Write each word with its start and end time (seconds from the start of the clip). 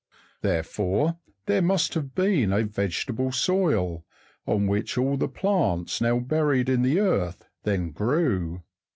There 0.41 0.63
fore, 0.63 1.19
there 1.45 1.61
must 1.61 1.93
have 1.93 2.15
been 2.15 2.51
a 2.51 2.63
vegetable 2.63 3.31
soil, 3.31 4.03
on 4.47 4.65
which 4.65 4.97
all 4.97 5.15
the 5.15 5.27
plants 5.27 6.01
now 6.01 6.17
buried 6.17 6.69
in 6.69 6.81
the 6.81 6.99
earth 6.99 7.45
then 7.65 7.91
grew. 7.91 8.63